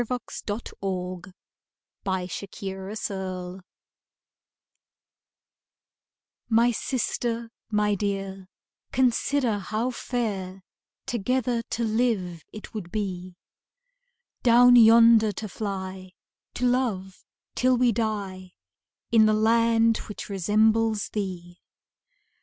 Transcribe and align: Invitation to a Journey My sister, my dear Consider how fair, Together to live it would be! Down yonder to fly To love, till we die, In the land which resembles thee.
Invitation 0.03 0.59
to 0.63 0.63
a 0.81 1.21
Journey 2.03 3.61
My 6.49 6.71
sister, 6.71 7.51
my 7.69 7.93
dear 7.93 8.47
Consider 8.91 9.59
how 9.59 9.91
fair, 9.91 10.63
Together 11.05 11.61
to 11.69 11.83
live 11.83 12.41
it 12.51 12.73
would 12.73 12.91
be! 12.91 13.35
Down 14.41 14.75
yonder 14.75 15.31
to 15.33 15.47
fly 15.47 16.13
To 16.55 16.65
love, 16.65 17.23
till 17.53 17.77
we 17.77 17.91
die, 17.91 18.53
In 19.11 19.27
the 19.27 19.35
land 19.35 19.97
which 19.97 20.29
resembles 20.29 21.09
thee. 21.09 21.59